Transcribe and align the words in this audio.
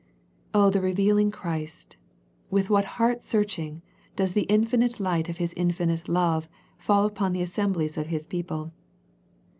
Oh 0.51 0.71
the 0.71 0.81
revealing 0.81 1.29
Christ! 1.29 1.95
With 2.49 2.71
what 2.71 2.85
heart 2.97 3.21
search 3.21 3.59
ing 3.59 3.83
does 4.15 4.33
the 4.33 4.47
infinite 4.49 4.99
light 4.99 5.29
of 5.29 5.37
His 5.37 5.53
infinite 5.55 6.09
love 6.09 6.49
fall 6.79 7.05
upon 7.05 7.33
the 7.33 7.43
assemblies 7.43 7.99
of 7.99 8.07
His 8.07 8.25
people. 8.25 8.71